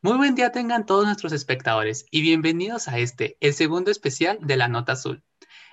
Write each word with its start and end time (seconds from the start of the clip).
Muy 0.00 0.16
buen 0.16 0.34
día 0.34 0.52
tengan 0.52 0.86
todos 0.86 1.06
nuestros 1.06 1.32
espectadores 1.32 2.06
y 2.10 2.22
bienvenidos 2.22 2.88
a 2.88 2.98
este, 2.98 3.36
el 3.40 3.54
segundo 3.54 3.90
especial 3.90 4.38
de 4.40 4.56
la 4.56 4.68
Nota 4.68 4.92
Azul. 4.92 5.24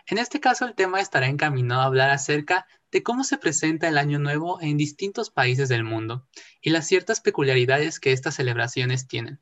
En 0.08 0.18
este 0.18 0.40
caso 0.40 0.66
el 0.66 0.76
tema 0.76 1.00
estará 1.00 1.28
encaminado 1.28 1.82
a 1.82 1.86
hablar 1.86 2.10
acerca 2.10 2.68
de 2.92 3.04
cómo 3.04 3.24
se 3.24 3.38
presenta 3.38 3.88
el 3.88 3.98
Año 3.98 4.20
Nuevo 4.20 4.60
en 4.62 4.78
distintos 4.78 5.30
países 5.30 5.70
del 5.70 5.84
mundo 5.84 6.28
y 6.62 6.70
las 6.70 6.88
ciertas 6.88 7.22
peculiaridades 7.22 8.00
que 8.00 8.12
estas 8.12 8.36
celebraciones 8.36 9.08
tienen. 9.08 9.42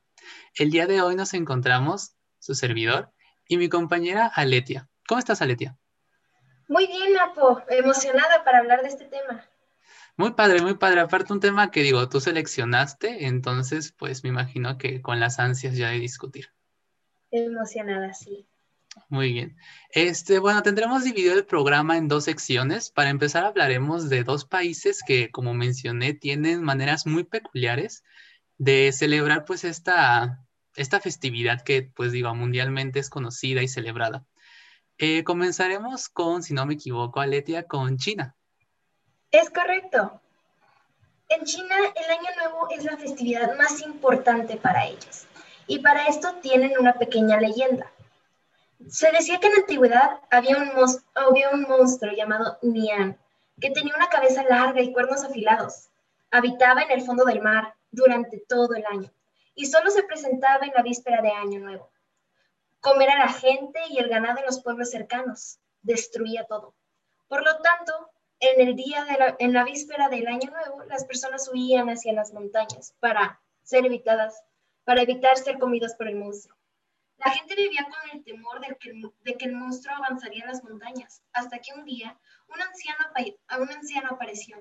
El 0.55 0.71
día 0.71 0.87
de 0.87 1.01
hoy 1.01 1.15
nos 1.15 1.33
encontramos, 1.33 2.15
su 2.39 2.55
servidor, 2.55 3.11
y 3.47 3.57
mi 3.57 3.69
compañera 3.69 4.27
Aletia. 4.27 4.89
¿Cómo 5.07 5.19
estás, 5.19 5.41
Aletia? 5.41 5.77
Muy 6.67 6.87
bien, 6.87 7.13
Napo, 7.13 7.61
emocionada 7.69 8.43
para 8.43 8.59
hablar 8.59 8.81
de 8.81 8.87
este 8.87 9.05
tema. 9.05 9.45
Muy 10.15 10.33
padre, 10.33 10.61
muy 10.61 10.75
padre. 10.75 11.01
Aparte 11.01 11.33
un 11.33 11.39
tema 11.39 11.71
que 11.71 11.81
digo, 11.81 12.07
tú 12.07 12.19
seleccionaste, 12.19 13.25
entonces 13.25 13.93
pues 13.97 14.23
me 14.23 14.29
imagino 14.29 14.77
que 14.77 15.01
con 15.01 15.19
las 15.19 15.39
ansias 15.39 15.75
ya 15.75 15.89
de 15.89 15.99
discutir. 15.99 16.49
Emocionada, 17.31 18.13
sí. 18.13 18.47
Muy 19.09 19.33
bien. 19.33 19.57
Este, 19.89 20.37
bueno, 20.37 20.61
tendremos 20.61 21.03
dividido 21.03 21.33
el 21.33 21.45
programa 21.45 21.97
en 21.97 22.07
dos 22.07 22.25
secciones. 22.25 22.91
Para 22.91 23.09
empezar 23.09 23.43
hablaremos 23.43 24.09
de 24.09 24.23
dos 24.23 24.45
países 24.45 25.01
que, 25.05 25.31
como 25.31 25.53
mencioné, 25.55 26.13
tienen 26.13 26.61
maneras 26.61 27.07
muy 27.07 27.23
peculiares 27.23 28.03
de 28.57 28.91
celebrar 28.91 29.45
pues 29.45 29.63
esta, 29.63 30.45
esta 30.75 30.99
festividad 30.99 31.61
que 31.63 31.83
pues 31.83 32.11
digo, 32.11 32.33
mundialmente 32.35 32.99
es 32.99 33.09
conocida 33.09 33.63
y 33.63 33.67
celebrada. 33.67 34.25
Eh, 34.99 35.23
comenzaremos 35.23 36.07
con, 36.09 36.43
si 36.43 36.53
no 36.53 36.65
me 36.67 36.75
equivoco, 36.75 37.19
Aletia, 37.19 37.63
con 37.63 37.97
China. 37.97 38.35
Es 39.33 39.49
correcto. 39.49 40.21
En 41.27 41.43
China, 41.43 41.75
el 41.95 42.11
Año 42.11 42.29
Nuevo 42.37 42.69
es 42.69 42.83
la 42.83 42.97
festividad 42.97 43.57
más 43.57 43.81
importante 43.81 44.57
para 44.57 44.85
ellos. 44.85 45.25
Y 45.65 45.79
para 45.79 46.05
esto 46.05 46.35
tienen 46.35 46.77
una 46.79 46.93
pequeña 46.93 47.41
leyenda. 47.41 47.91
Se 48.87 49.11
decía 49.11 49.39
que 49.39 49.47
en 49.47 49.53
la 49.53 49.59
antigüedad 49.61 50.19
había 50.29 50.57
un, 50.59 50.69
había 51.15 51.49
un 51.49 51.63
monstruo 51.63 52.13
llamado 52.13 52.59
Nian, 52.61 53.17
que 53.59 53.71
tenía 53.71 53.95
una 53.95 54.09
cabeza 54.09 54.43
larga 54.43 54.81
y 54.81 54.93
cuernos 54.93 55.23
afilados. 55.23 55.89
Habitaba 56.29 56.83
en 56.83 56.91
el 56.91 57.01
fondo 57.01 57.25
del 57.25 57.41
mar 57.41 57.73
durante 57.89 58.37
todo 58.37 58.75
el 58.75 58.85
año 58.85 59.11
y 59.55 59.65
solo 59.65 59.89
se 59.89 60.03
presentaba 60.03 60.63
en 60.63 60.73
la 60.75 60.83
víspera 60.83 61.23
de 61.23 61.31
Año 61.31 61.59
Nuevo. 61.59 61.89
Comer 62.81 63.09
a 63.09 63.17
la 63.25 63.29
gente 63.29 63.79
y 63.89 63.97
el 63.97 64.09
ganado 64.09 64.37
en 64.37 64.45
los 64.45 64.61
pueblos 64.61 64.91
cercanos. 64.91 65.57
Destruía 65.81 66.45
todo. 66.45 66.75
Por 67.27 67.43
lo 67.43 67.57
tanto, 67.63 68.12
en 68.43 68.67
el 68.67 68.75
día 68.75 69.05
de 69.05 69.17
la, 69.17 69.35
en 69.39 69.53
la 69.53 69.63
víspera 69.63 70.09
del 70.09 70.27
año 70.27 70.49
nuevo, 70.51 70.83
las 70.85 71.05
personas 71.05 71.49
huían 71.51 71.89
hacia 71.89 72.13
las 72.13 72.33
montañas 72.33 72.93
para 72.99 73.41
ser 73.63 73.85
evitadas, 73.85 74.43
para 74.83 75.01
evitar 75.01 75.37
ser 75.37 75.57
comidas 75.59 75.95
por 75.95 76.07
el 76.07 76.15
monstruo. 76.15 76.57
La 77.17 77.31
gente 77.31 77.55
vivía 77.55 77.85
con 77.85 78.17
el 78.17 78.23
temor 78.23 78.59
de 78.59 78.75
que, 78.77 78.91
de 79.23 79.37
que 79.37 79.45
el 79.45 79.53
monstruo 79.53 79.95
avanzaría 79.95 80.43
en 80.43 80.49
las 80.49 80.63
montañas, 80.63 81.23
hasta 81.31 81.59
que 81.59 81.73
un 81.73 81.85
día 81.85 82.17
un 82.47 82.61
anciano, 82.61 83.05
un 83.59 83.71
anciano 83.71 84.09
apareció. 84.11 84.57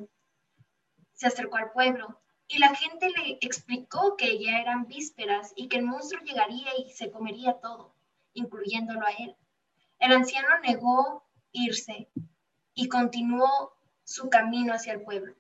Se 1.13 1.27
acercó 1.27 1.57
al 1.57 1.73
pueblo 1.73 2.21
y 2.47 2.59
la 2.59 2.75
gente 2.75 3.09
le 3.11 3.39
explicó 3.41 4.17
que 4.17 4.39
ya 4.39 4.61
eran 4.61 4.87
vísperas 4.87 5.53
y 5.57 5.69
que 5.69 5.79
el 5.79 5.85
monstruo 5.85 6.23
llegaría 6.23 6.69
y 6.79 6.91
se 6.91 7.11
comería 7.11 7.59
todo, 7.61 7.95
incluyéndolo 8.35 9.05
a 9.07 9.11
él. 9.11 9.37
El 9.99 10.13
anciano 10.13 10.49
negó 10.61 11.25
irse 11.53 12.11
y 12.75 12.89
continuó 12.89 13.73
su 14.05 14.31
camino 14.31 14.75
hacia 14.75 14.95
el 14.95 15.03
pueblo, 15.03 15.35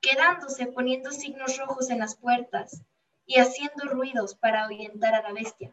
quedándose 0.00 0.66
poniendo 0.66 1.10
signos 1.10 1.56
rojos 1.58 1.90
en 1.90 1.98
las 1.98 2.16
puertas 2.16 2.82
y 3.26 3.38
haciendo 3.38 3.84
ruidos 3.86 4.34
para 4.34 4.64
ahuyentar 4.64 5.14
a 5.14 5.22
la 5.22 5.32
bestia, 5.32 5.72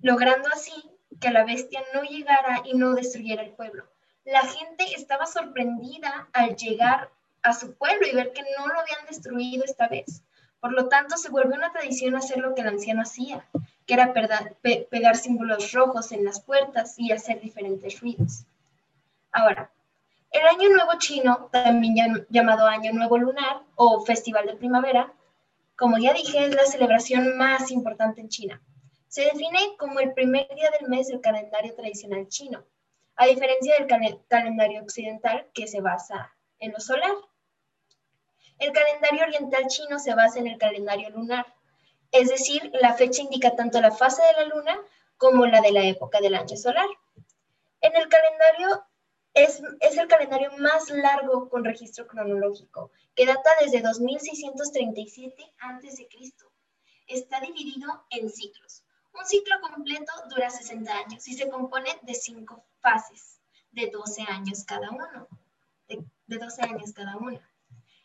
logrando 0.00 0.48
así 0.52 0.72
que 1.20 1.30
la 1.30 1.44
bestia 1.44 1.82
no 1.94 2.02
llegara 2.02 2.62
y 2.64 2.74
no 2.74 2.94
destruyera 2.94 3.42
el 3.42 3.52
pueblo. 3.52 3.86
La 4.24 4.42
gente 4.42 4.84
estaba 4.96 5.26
sorprendida 5.26 6.28
al 6.32 6.56
llegar 6.56 7.10
a 7.42 7.52
su 7.52 7.74
pueblo 7.74 8.06
y 8.06 8.14
ver 8.14 8.32
que 8.32 8.42
no 8.58 8.66
lo 8.66 8.80
habían 8.80 9.06
destruido 9.08 9.64
esta 9.64 9.88
vez. 9.88 10.22
Por 10.60 10.72
lo 10.72 10.88
tanto, 10.88 11.16
se 11.16 11.30
volvió 11.30 11.54
una 11.56 11.72
tradición 11.72 12.14
hacer 12.14 12.38
lo 12.38 12.54
que 12.54 12.60
el 12.60 12.68
anciano 12.68 13.02
hacía, 13.02 13.46
que 13.86 13.94
era 13.94 14.12
pegar 14.12 15.16
símbolos 15.16 15.72
rojos 15.72 16.12
en 16.12 16.24
las 16.24 16.40
puertas 16.40 16.98
y 16.98 17.12
hacer 17.12 17.40
diferentes 17.40 18.00
ruidos. 18.00 18.44
Ahora, 19.32 19.72
el 20.30 20.46
Año 20.46 20.68
Nuevo 20.70 20.92
Chino, 20.98 21.48
también 21.52 22.26
llamado 22.30 22.66
Año 22.66 22.92
Nuevo 22.92 23.18
Lunar 23.18 23.62
o 23.76 24.04
Festival 24.04 24.46
de 24.46 24.56
Primavera, 24.56 25.12
como 25.76 25.98
ya 25.98 26.12
dije, 26.12 26.44
es 26.44 26.54
la 26.54 26.66
celebración 26.66 27.36
más 27.36 27.70
importante 27.70 28.20
en 28.20 28.28
China. 28.28 28.62
Se 29.08 29.22
define 29.22 29.76
como 29.78 29.98
el 30.00 30.12
primer 30.12 30.46
día 30.54 30.70
del 30.78 30.88
mes 30.88 31.08
del 31.08 31.20
calendario 31.20 31.74
tradicional 31.74 32.28
chino, 32.28 32.64
a 33.16 33.26
diferencia 33.26 33.74
del 33.76 33.86
calendario 34.28 34.82
occidental 34.82 35.48
que 35.54 35.66
se 35.66 35.80
basa 35.80 36.34
en 36.58 36.72
lo 36.72 36.80
solar. 36.80 37.14
El 38.58 38.72
calendario 38.72 39.22
oriental 39.24 39.66
chino 39.68 39.98
se 39.98 40.14
basa 40.14 40.38
en 40.38 40.48
el 40.48 40.58
calendario 40.58 41.10
lunar, 41.10 41.46
es 42.12 42.28
decir, 42.28 42.70
la 42.80 42.94
fecha 42.94 43.22
indica 43.22 43.56
tanto 43.56 43.80
la 43.80 43.90
fase 43.90 44.22
de 44.22 44.44
la 44.44 44.54
luna 44.54 44.78
como 45.16 45.46
la 45.46 45.60
de 45.60 45.72
la 45.72 45.84
época 45.84 46.20
del 46.20 46.34
año 46.34 46.56
solar. 46.56 46.88
En 47.80 47.96
el 47.96 48.08
calendario 48.08 48.84
es, 49.34 49.60
el 49.80 50.08
calendario 50.08 50.50
más 50.58 50.90
largo 50.90 51.48
con 51.48 51.64
registro 51.64 52.06
cronológico, 52.06 52.90
que 53.14 53.26
data 53.26 53.50
desde 53.60 53.80
2637 53.80 55.52
a.C. 55.60 56.08
Está 57.06 57.40
dividido 57.40 58.04
en 58.10 58.28
ciclos. 58.28 58.84
Un 59.12 59.26
ciclo 59.26 59.56
completo 59.60 60.12
dura 60.28 60.50
60 60.50 60.92
años 60.92 61.26
y 61.26 61.34
se 61.34 61.48
compone 61.48 61.90
de 62.02 62.14
cinco 62.14 62.64
fases, 62.80 63.40
de 63.72 63.88
12 63.88 64.22
años 64.22 64.64
cada 64.64 64.90
uno. 64.90 65.28
De, 65.88 66.04
12 66.26 66.62
años 66.62 66.92
cada 66.92 67.16
una. 67.16 67.50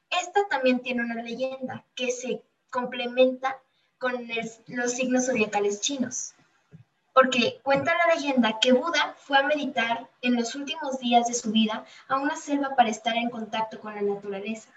Esta 0.10 0.48
también 0.48 0.82
tiene 0.82 1.04
una 1.04 1.22
leyenda 1.22 1.86
que 1.94 2.12
se 2.12 2.42
complementa 2.72 3.62
con 4.00 4.28
los 4.68 4.92
signos 4.92 5.28
zodiacales 5.28 5.82
chinos 5.82 6.36
porque 7.16 7.62
cuenta 7.64 7.96
la 7.96 8.14
leyenda 8.14 8.60
que 8.60 8.74
Buda 8.74 9.16
fue 9.18 9.38
a 9.38 9.44
meditar 9.44 10.06
en 10.22 10.36
los 10.36 10.54
últimos 10.54 11.00
días 11.00 11.26
de 11.28 11.34
su 11.34 11.50
vida 11.50 11.86
a 12.10 12.18
una 12.18 12.36
selva 12.36 12.76
para 12.76 12.90
estar 12.90 13.16
en 13.16 13.30
contacto 13.30 13.80
con 13.80 13.96
la 13.96 14.02
naturaleza. 14.02 14.70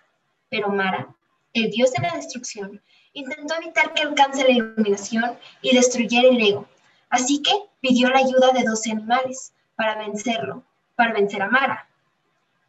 Pero 0.48 0.68
Mara, 0.68 1.08
el 1.52 1.68
dios 1.68 1.90
de 1.90 2.00
la 2.00 2.14
destrucción, 2.14 2.80
intentó 3.12 3.56
evitar 3.56 3.92
que 3.92 4.02
alcance 4.02 4.44
la 4.44 4.52
iluminación 4.52 5.36
y 5.62 5.74
destruyera 5.74 6.28
el 6.28 6.40
ego. 6.40 6.68
Así 7.10 7.42
que 7.42 7.50
pidió 7.80 8.08
la 8.08 8.20
ayuda 8.20 8.52
de 8.52 8.62
dos 8.62 8.86
animales 8.86 9.52
para 9.74 9.96
vencerlo, 9.96 10.62
para 10.94 11.14
vencer 11.14 11.42
a 11.42 11.48
Mara. 11.48 11.88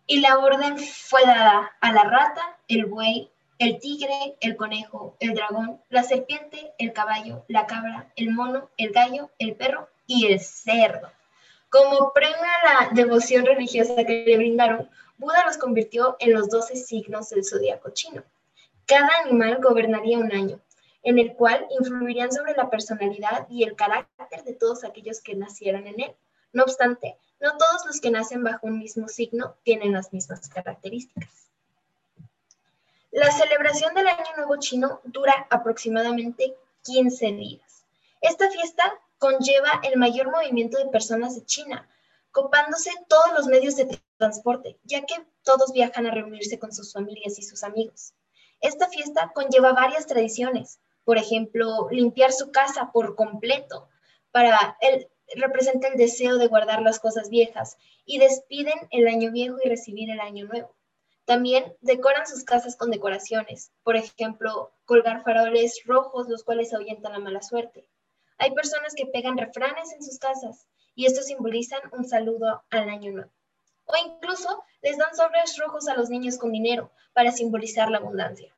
Y 0.08 0.22
la 0.22 0.40
orden 0.40 0.80
fue 0.80 1.22
dada 1.28 1.72
a 1.80 1.94
la 1.94 2.06
rata, 2.06 2.58
el 2.68 2.88
buey 2.88 3.30
el 3.60 3.78
tigre, 3.80 4.38
el 4.40 4.56
conejo, 4.56 5.18
el 5.20 5.34
dragón, 5.34 5.82
la 5.90 6.04
serpiente, 6.04 6.72
el 6.78 6.94
caballo, 6.94 7.44
la 7.50 7.68
cabra, 7.68 8.12
el 8.16 8.32
mono, 8.32 8.70
el 8.78 8.92
gallo, 8.92 9.32
el 9.38 9.56
perro 9.56 9.90
y 10.08 10.28
el 10.28 10.40
cerdo. 10.40 11.12
Como 11.70 12.14
premio 12.14 12.38
a 12.38 12.86
la 12.86 12.90
devoción 12.94 13.46
religiosa 13.46 14.06
que 14.06 14.24
le 14.26 14.38
brindaron, 14.38 14.90
Buda 15.18 15.46
los 15.46 15.58
convirtió 15.58 16.16
en 16.20 16.34
los 16.34 16.50
doce 16.50 16.78
signos 16.78 17.30
del 17.30 17.44
zodiaco 17.44 17.90
chino. 17.90 18.24
Cada 18.86 19.10
animal 19.26 19.60
gobernaría 19.62 20.18
un 20.18 20.32
año, 20.32 20.62
en 21.04 21.20
el 21.20 21.34
cual 21.34 21.68
influirían 21.78 22.32
sobre 22.32 22.56
la 22.56 22.70
personalidad 22.70 23.46
y 23.50 23.64
el 23.64 23.76
carácter 23.76 24.44
de 24.46 24.54
todos 24.54 24.86
aquellos 24.86 25.20
que 25.20 25.36
nacieran 25.36 25.86
en 25.86 26.00
él. 26.00 26.16
No 26.54 26.64
obstante, 26.64 27.18
no 27.42 27.58
todos 27.58 27.86
los 27.86 28.00
que 28.00 28.10
nacen 28.10 28.42
bajo 28.42 28.68
un 28.68 28.80
mismo 28.80 29.10
signo 29.10 29.58
tienen 29.64 29.92
las 29.92 30.14
mismas 30.14 30.48
características. 30.48 31.49
La 33.12 33.32
celebración 33.32 33.96
del 33.96 34.08
Año 34.08 34.36
Nuevo 34.38 34.58
Chino 34.58 35.02
dura 35.04 35.48
aproximadamente 35.50 36.56
15 36.84 37.32
días. 37.32 37.84
Esta 38.22 38.52
fiesta 38.52 39.00
conlleva 39.18 39.82
el 39.82 39.98
mayor 39.98 40.30
movimiento 40.30 40.78
de 40.78 40.92
personas 40.92 41.34
de 41.36 41.44
China, 41.44 41.90
copándose 42.32 42.92
todos 43.08 43.34
los 43.34 43.48
medios 43.48 43.76
de 43.78 44.00
transporte, 44.18 44.78
ya 44.84 45.02
que 45.08 45.26
todos 45.42 45.74
viajan 45.74 46.06
a 46.06 46.12
reunirse 46.12 46.60
con 46.60 46.72
sus 46.72 46.94
familias 46.94 47.40
y 47.40 47.42
sus 47.42 47.64
amigos. 47.64 48.14
Esta 48.62 48.88
fiesta 48.88 49.32
conlleva 49.34 49.74
varias 49.74 50.06
tradiciones, 50.06 50.80
por 51.04 51.18
ejemplo, 51.18 51.88
limpiar 51.90 52.32
su 52.32 52.52
casa 52.52 52.92
por 52.92 53.16
completo, 53.16 53.90
para 54.32 54.78
el, 54.82 55.10
representa 55.36 55.88
el 55.88 55.98
deseo 55.98 56.38
de 56.38 56.46
guardar 56.46 56.84
las 56.84 57.00
cosas 57.00 57.30
viejas 57.30 57.76
y 58.06 58.20
despiden 58.20 58.88
el 58.92 59.08
año 59.08 59.32
viejo 59.32 59.58
y 59.64 59.68
recibir 59.68 60.12
el 60.12 60.20
año 60.20 60.46
nuevo. 60.46 60.76
También 61.30 61.76
decoran 61.82 62.26
sus 62.26 62.44
casas 62.44 62.76
con 62.76 62.90
decoraciones, 62.90 63.72
por 63.84 63.96
ejemplo, 63.96 64.72
colgar 64.86 65.24
faroles 65.24 65.84
rojos 65.86 66.28
los 66.28 66.44
cuales 66.44 66.74
ahuyentan 66.74 67.12
la 67.12 67.20
mala 67.20 67.44
suerte. 67.44 67.88
Hay 68.40 68.50
personas 68.56 68.96
que 68.96 69.06
pegan 69.06 69.38
refranes 69.38 69.94
en 69.94 70.02
sus 70.02 70.18
casas 70.18 70.66
y 70.96 71.06
estos 71.06 71.28
simbolizan 71.28 71.82
un 71.92 72.10
saludo 72.10 72.64
al 72.72 72.90
año 72.90 73.12
nuevo. 73.12 73.30
O 73.86 73.94
incluso 74.08 74.64
les 74.82 74.98
dan 74.98 75.16
sobres 75.16 75.56
rojos 75.60 75.88
a 75.88 75.94
los 75.94 76.10
niños 76.10 76.40
con 76.40 76.52
dinero 76.52 76.92
para 77.14 77.32
simbolizar 77.32 77.92
la 77.92 78.00
abundancia. 78.00 78.52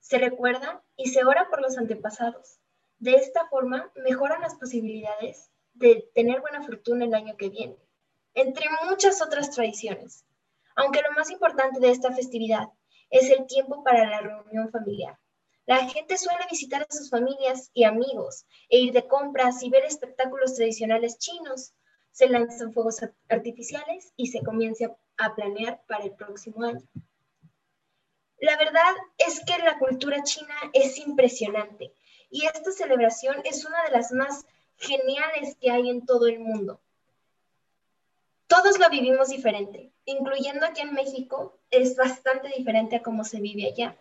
Se 0.00 0.18
recuerda 0.18 0.82
y 0.96 1.10
se 1.10 1.24
ora 1.24 1.48
por 1.50 1.62
los 1.62 1.78
antepasados. 1.78 2.58
De 2.98 3.12
esta 3.12 3.46
forma 3.46 3.92
mejoran 3.94 4.40
las 4.40 4.56
posibilidades 4.56 5.52
de 5.74 6.10
tener 6.16 6.40
buena 6.40 6.64
fortuna 6.64 7.04
el 7.04 7.14
año 7.14 7.36
que 7.36 7.48
viene, 7.48 7.76
entre 8.34 8.66
muchas 8.88 9.22
otras 9.22 9.52
tradiciones. 9.52 10.24
Aunque 10.80 11.02
lo 11.02 11.12
más 11.12 11.30
importante 11.30 11.78
de 11.78 11.90
esta 11.90 12.10
festividad 12.10 12.70
es 13.10 13.28
el 13.28 13.46
tiempo 13.46 13.84
para 13.84 14.08
la 14.08 14.20
reunión 14.22 14.70
familiar. 14.70 15.18
La 15.66 15.86
gente 15.86 16.16
suele 16.16 16.46
visitar 16.50 16.80
a 16.80 16.90
sus 16.90 17.10
familias 17.10 17.70
y 17.74 17.84
amigos 17.84 18.46
e 18.70 18.78
ir 18.78 18.94
de 18.94 19.06
compras 19.06 19.62
y 19.62 19.68
ver 19.68 19.84
espectáculos 19.84 20.54
tradicionales 20.54 21.18
chinos. 21.18 21.74
Se 22.12 22.30
lanzan 22.30 22.72
fuegos 22.72 22.96
artificiales 23.28 24.14
y 24.16 24.28
se 24.28 24.42
comienza 24.42 24.96
a 25.18 25.34
planear 25.34 25.82
para 25.86 26.04
el 26.04 26.12
próximo 26.12 26.64
año. 26.64 26.88
La 28.38 28.56
verdad 28.56 28.94
es 29.18 29.44
que 29.44 29.62
la 29.62 29.78
cultura 29.78 30.22
china 30.22 30.54
es 30.72 30.96
impresionante 30.96 31.92
y 32.30 32.46
esta 32.46 32.72
celebración 32.72 33.36
es 33.44 33.66
una 33.66 33.82
de 33.84 33.90
las 33.90 34.12
más 34.12 34.46
geniales 34.78 35.58
que 35.60 35.70
hay 35.70 35.90
en 35.90 36.06
todo 36.06 36.26
el 36.26 36.40
mundo. 36.40 36.80
Todos 38.50 38.80
lo 38.80 38.90
vivimos 38.90 39.28
diferente, 39.28 39.92
incluyendo 40.06 40.66
aquí 40.66 40.80
en 40.80 40.92
México, 40.92 41.56
es 41.70 41.94
bastante 41.94 42.48
diferente 42.48 42.96
a 42.96 43.02
cómo 43.02 43.22
se 43.22 43.40
vive 43.40 43.68
allá. 43.68 43.96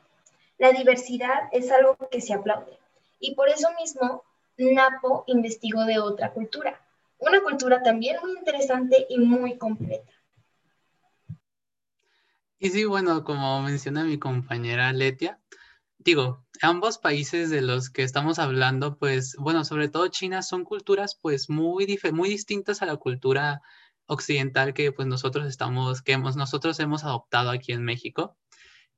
La 0.57 0.72
diversidad 0.72 1.50
es 1.51 1.72
algo 1.72 1.96
que 2.10 2.19
se 2.19 2.34
aplaude 2.34 2.80
y 3.19 3.36
por 3.36 3.48
eso 3.50 3.68
mismo 3.80 4.24
Napo 4.57 5.24
investigó 5.28 5.86
de 5.86 6.00
otra 6.00 6.34
cultura, 6.34 6.81
una 7.19 7.42
cultura 7.42 7.84
también 7.84 8.18
muy 8.24 8.31
interesante 8.31 9.06
y 9.07 9.19
muy 9.19 9.56
completa. 9.60 10.12
Y 12.57 12.72
sí, 12.72 12.86
bueno, 12.86 13.24
como 13.24 13.62
menciona 13.62 14.04
mi 14.04 14.18
compañera 14.18 14.92
Letia, 14.94 15.40
digo, 16.00 16.44
ambos 16.63 16.98
países 16.98 17.52
de 17.52 17.62
los 17.62 17.92
que 17.92 18.02
estamos 18.02 18.40
hablando, 18.40 18.98
pues, 18.98 19.36
bueno, 19.38 19.63
sobre 19.63 19.90
todo 19.90 20.07
China, 20.07 20.42
son 20.42 20.63
culturas 20.63 21.13
pues 21.22 21.52
muy, 21.52 22.00
muy 22.13 22.30
distintas 22.30 22.81
a 22.81 22.88
la 22.88 22.95
cultura 22.95 23.62
occidental 24.10 24.74
que 24.74 24.92
pues 24.92 25.08
nosotros 25.08 25.48
estamos, 25.48 26.02
que 26.02 26.14
hemos, 26.14 26.36
nosotros 26.36 26.80
hemos 26.80 27.04
adoptado 27.06 27.52
aquí 27.52 27.72
en 27.72 27.84
México. 27.84 28.38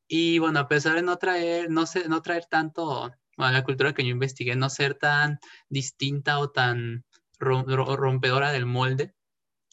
Y 0.08 0.40
bueno, 0.40 0.60
a 0.60 0.68
pesar 0.68 0.96
de 0.96 1.04
no 1.04 1.18
traer, 1.18 1.70
no, 1.70 1.86
sé, 1.86 2.10
no 2.10 2.22
traer 2.22 2.46
tanto, 2.46 3.12
a 3.38 3.52
la 3.52 3.64
cultura 3.64 3.94
que 3.94 4.04
yo 4.04 4.10
investigué, 4.10 4.56
no 4.56 4.70
ser 4.70 4.96
tan 4.96 5.40
distinta 5.70 6.40
o 6.40 6.50
tan 6.52 7.06
rompedora 7.40 8.52
del 8.52 8.66
molde 8.66 9.14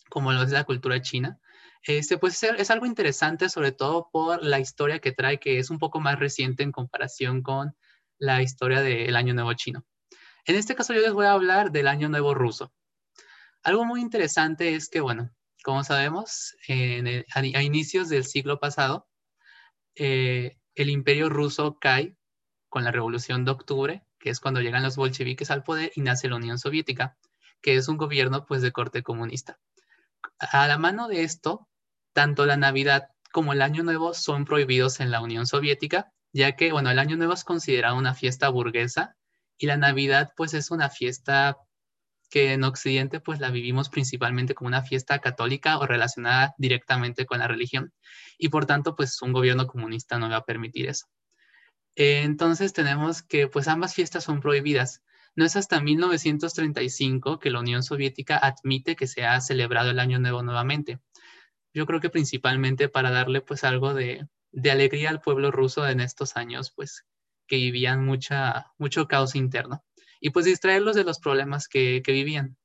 como 0.09 0.33
lo 0.33 0.43
es 0.43 0.51
la 0.51 0.65
cultura 0.65 1.03
china, 1.03 1.39
este, 1.83 2.19
pues 2.19 2.43
es 2.43 2.71
algo 2.71 2.87
interesante, 2.87 3.49
sobre 3.49 3.73
todo 3.73 4.09
por 4.11 4.43
la 4.43 4.59
historia 4.59 4.99
que 4.99 5.13
trae, 5.13 5.39
que 5.39 5.59
es 5.59 5.71
un 5.71 5.79
poco 5.79 6.01
más 6.01 6.19
reciente 6.19 6.63
en 6.63 6.73
comparación 6.73 7.43
con 7.43 7.77
la 8.19 8.43
historia 8.43 8.81
del 8.81 9.15
Año 9.17 9.35
Nuevo 9.35 9.53
chino. 9.53 9.85
En 10.45 10.57
este 10.57 10.75
caso 10.75 10.95
yo 10.95 11.01
les 11.01 11.13
voy 11.13 11.27
a 11.27 11.33
hablar 11.33 11.71
del 11.71 11.89
Año 11.89 12.09
Nuevo 12.09 12.35
ruso. 12.35 12.73
Algo 13.63 13.85
muy 13.85 14.01
interesante 14.01 14.75
es 14.75 14.89
que, 14.89 15.01
bueno, 15.01 15.31
como 15.63 15.85
sabemos, 15.85 16.57
a, 17.35 17.63
inicios 17.63 18.09
del 18.09 18.25
siglo 18.25 18.61
pasado, 18.61 19.09
eh, 19.95 20.57
el 20.75 20.91
imperio 20.91 21.29
ruso 21.29 21.79
cae 21.81 22.17
con 22.69 22.85
la 22.85 22.93
Revolución 22.93 23.45
de 23.45 23.51
Octubre, 23.51 24.05
que 24.19 24.31
es 24.31 24.41
cuando 24.41 24.61
llegan 24.61 24.83
los 24.83 24.97
bolcheviques 24.97 25.51
al 25.51 25.65
poder 25.65 25.93
y 25.95 26.03
nace 26.03 26.29
la 26.29 26.37
Unión 26.37 26.59
Soviética, 26.59 27.17
que 27.61 27.77
es 27.77 27.89
un 27.89 27.97
gobierno 27.97 28.47
pues 28.47 28.63
de 28.63 28.73
corte 28.73 29.03
comunista. 29.03 29.59
A 30.39 30.67
la 30.69 30.79
mano 30.79 31.09
de 31.09 31.25
esto, 31.25 31.69
tanto 32.13 32.47
la 32.47 32.57
Navidad 32.57 33.11
como 33.33 33.53
el 33.53 33.63
Año 33.63 33.83
Nuevo 33.83 34.15
son 34.15 34.45
prohibidos 34.45 35.01
en 35.01 35.11
la 35.11 35.21
Unión 35.21 35.47
Soviética, 35.47 36.13
ya 36.33 36.57
que, 36.57 36.73
bueno, 36.73 36.91
el 36.91 36.99
Año 36.99 37.17
Nuevo 37.17 37.33
es 37.33 37.45
considerado 37.45 37.97
una 37.97 38.15
fiesta 38.15 38.49
burguesa 38.49 39.17
y 39.57 39.67
la 39.67 39.77
Navidad, 39.77 40.33
pues, 40.37 40.55
es 40.55 40.71
una 40.71 40.89
fiesta 40.89 41.59
que 42.31 42.53
en 42.53 42.65
Occidente, 42.65 43.21
pues, 43.21 43.41
la 43.41 43.51
vivimos 43.51 43.89
principalmente 43.89 44.55
como 44.55 44.69
una 44.69 44.83
fiesta 44.83 45.19
católica 45.21 45.79
o 45.79 45.87
relacionada 45.87 46.55
directamente 46.59 47.27
con 47.27 47.39
la 47.39 47.49
religión. 47.49 47.93
Y 48.39 48.49
por 48.51 48.67
tanto, 48.67 48.95
pues, 48.97 49.21
un 49.23 49.33
gobierno 49.33 49.67
comunista 49.67 50.19
no 50.19 50.29
va 50.31 50.37
a 50.37 50.45
permitir 50.45 50.89
eso. 50.89 51.07
entonces, 51.97 52.73
tenemos 52.73 53.23
que, 53.23 53.49
pues, 53.49 53.69
ambas 53.69 53.95
fiestas 53.95 54.25
son 54.25 54.41
prohibidas. 54.41 55.03
No 55.37 55.45
es 55.45 55.57
hasta 55.57 55.81
1935 55.81 57.39
que 57.39 57.51
la 57.51 57.61
Unión 57.61 57.83
Soviética 57.83 58.39
admite 58.39 58.97
que 58.97 59.07
se 59.07 59.25
ha 59.27 59.41
celebrado 59.41 59.91
el 59.91 59.99
Año 60.01 60.19
Nuevo 60.19 60.43
nuevamente 60.43 61.01
yo 61.75 61.87
creo 61.87 62.01
que 62.01 62.11
principalmente 62.11 62.89
para 62.89 63.11
darle 63.11 63.41
pues 63.41 63.65
algo 63.65 63.95
de, 63.95 64.27
alegría 64.71 65.11
al 65.11 65.21
pueblo 65.21 65.51
ruso 65.51 65.87
en 65.87 66.01
estos 66.01 66.37
años, 66.37 66.73
pues 66.75 67.05
que 67.47 67.57
vivían 67.57 68.05
mucha, 68.05 68.73
mucho 68.79 69.07
caos 69.07 69.35
interno 69.35 69.85
y 70.21 70.31
pues 70.31 70.47
distraerlos 70.47 70.97
de 70.97 71.05
los 71.05 71.19
problemas 71.19 71.69
que, 71.69 72.03
vivían. 72.07 72.57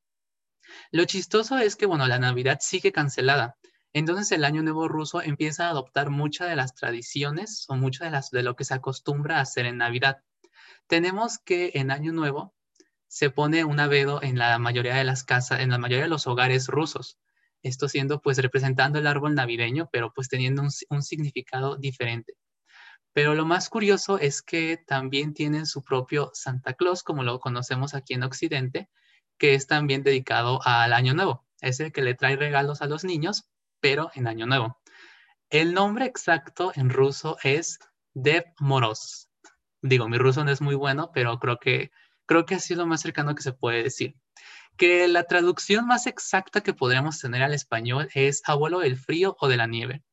Lo 0.92 1.06
chistoso 1.06 1.58
es 1.58 1.76
que, 1.76 1.86
bueno, 1.86 2.08
la 2.08 2.20
Navidad 2.20 2.60
sigue 2.62 2.92
cancelada. 2.92 3.58
Entonces 3.94 4.32
el 4.32 4.44
Año 4.44 4.64
Nuevo 4.64 4.88
ruso 4.88 5.22
empieza 5.22 5.68
a 5.68 5.70
adoptar 5.70 6.10
muchas 6.10 6.50
de 6.50 6.56
las 6.56 6.74
tradiciones 6.74 7.66
o 7.68 7.76
mucho 7.76 8.04
de, 8.04 8.12
las, 8.12 8.32
de 8.32 8.42
lo 8.42 8.56
que 8.56 8.66
se 8.66 8.74
acostumbra 8.74 9.38
a 9.38 9.42
hacer 9.42 9.66
en 9.66 9.78
Navidad. 9.78 10.18
Tenemos 10.88 11.38
que 11.38 11.72
en 11.76 11.92
Año 11.92 12.12
Nuevo 12.12 12.56
se 13.08 13.30
pone 13.30 13.64
un 13.64 13.80
abedo 13.80 14.24
en 14.24 14.40
la 14.40 14.58
mayoría 14.58 14.96
de 14.96 15.04
las 15.04 15.24
casas, 15.24 15.60
en 15.60 15.70
la 15.70 15.78
mayoría 15.78 16.06
de 16.06 16.10
los 16.10 16.26
hogares 16.26 16.68
rusos 16.68 17.20
esto 17.64 17.88
siendo 17.88 18.22
pues 18.22 18.38
representando 18.38 19.00
el 19.00 19.08
árbol 19.08 19.36
navideño, 19.36 19.90
pero 19.92 20.14
pues 20.14 20.28
teniendo 20.28 20.62
un, 20.62 21.02
significado 21.02 21.78
diferente. 21.78 22.34
Pero 23.14 23.36
lo 23.36 23.46
más 23.46 23.70
curioso 23.70 24.18
es 24.18 24.42
que 24.42 24.78
también 24.78 25.34
tienen 25.34 25.66
su 25.66 25.84
propio 25.84 26.32
Santa 26.34 26.74
Claus, 26.74 27.04
como 27.04 27.24
lo 27.24 27.40
conocemos 27.40 27.94
aquí 27.94 28.16
en 28.16 28.24
Occidente, 28.24 28.90
que 29.38 29.54
es 29.54 29.68
también 29.68 30.04
dedicado 30.04 30.60
al 30.66 30.94
Año 30.94 31.14
Nuevo. 31.14 31.46
Es 31.62 31.80
el 31.80 31.92
que 31.92 32.02
le 32.02 32.16
trae 32.16 32.36
regalos 32.36 32.82
a 32.82 32.88
los 32.88 33.04
niños, 33.04 33.48
pero 33.80 34.12
en 34.16 34.28
Año 34.28 34.46
Nuevo. 34.46 34.82
El 35.50 35.74
nombre 35.74 36.06
exacto 36.06 36.72
en 36.76 36.90
ruso 36.90 37.38
es 37.44 37.80
Dev 38.14 38.46
Moros. 38.60 39.30
Digo, 39.82 40.10
mi 40.10 40.18
ruso 40.18 40.44
no 40.44 40.52
es 40.52 40.62
muy 40.62 40.76
bueno, 40.76 41.12
pero 41.14 41.38
creo 41.40 41.60
que, 41.60 41.92
creo 42.26 42.46
que 42.46 42.56
ha 42.56 42.60
sido 42.60 42.82
lo 42.82 42.88
más 42.88 43.02
cercano 43.02 43.36
que 43.36 43.44
se 43.44 43.54
puede 43.54 43.84
decir 43.84 44.16
que 44.78 45.08
la 45.08 45.26
traducción 45.26 45.86
más 45.86 46.08
exacta 46.08 46.62
que 46.62 46.74
podríamos 46.74 47.20
tener 47.20 47.44
al 47.44 47.54
español 47.54 48.10
es 48.14 48.42
abuelo 48.46 48.80
del 48.80 48.98
frío 48.98 49.36
o 49.40 49.48
de 49.48 49.58
la 49.58 49.68
nieve. 49.68 50.04